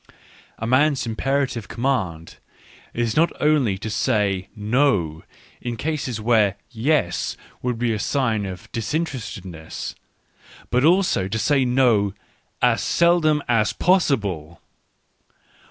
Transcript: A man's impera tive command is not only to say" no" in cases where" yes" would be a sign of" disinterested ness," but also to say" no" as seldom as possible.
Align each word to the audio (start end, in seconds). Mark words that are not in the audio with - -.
A 0.57 0.65
man's 0.65 1.05
impera 1.05 1.45
tive 1.45 1.67
command 1.67 2.37
is 2.91 3.15
not 3.15 3.31
only 3.39 3.77
to 3.77 3.87
say" 3.91 4.49
no" 4.75 5.21
in 5.61 5.77
cases 5.77 6.19
where" 6.19 6.55
yes" 6.91 7.37
would 7.61 7.77
be 7.77 7.93
a 7.93 7.99
sign 7.99 8.47
of" 8.47 8.67
disinterested 8.71 9.45
ness," 9.45 9.93
but 10.71 10.83
also 10.83 11.27
to 11.27 11.37
say" 11.37 11.65
no" 11.65 12.15
as 12.63 12.81
seldom 12.81 13.43
as 13.47 13.73
possible. 13.73 14.59